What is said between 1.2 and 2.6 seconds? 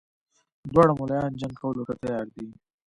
جنګ کولو ته تیار دي.